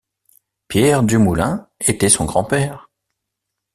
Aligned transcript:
Pierre 0.67 1.03
Du 1.03 1.19
Moulin 1.19 1.67
était 1.79 2.09
son 2.09 2.25
grand-père. 2.25 2.89